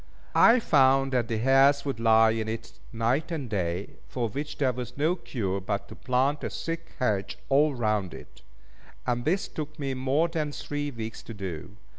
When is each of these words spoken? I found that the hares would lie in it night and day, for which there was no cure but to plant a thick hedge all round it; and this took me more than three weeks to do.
I 0.33 0.59
found 0.59 1.13
that 1.13 1.27
the 1.27 1.37
hares 1.37 1.85
would 1.85 1.99
lie 1.99 2.31
in 2.31 2.47
it 2.49 2.71
night 2.91 3.29
and 3.29 3.47
day, 3.47 3.97
for 4.07 4.29
which 4.29 4.57
there 4.57 4.73
was 4.73 4.97
no 4.97 5.15
cure 5.15 5.61
but 5.61 5.87
to 5.89 5.95
plant 5.95 6.43
a 6.43 6.49
thick 6.49 6.93
hedge 6.97 7.37
all 7.49 7.75
round 7.75 8.15
it; 8.15 8.41
and 9.05 9.25
this 9.25 9.47
took 9.47 9.77
me 9.77 9.93
more 9.93 10.27
than 10.27 10.53
three 10.53 10.89
weeks 10.89 11.21
to 11.21 11.35
do. 11.35 11.77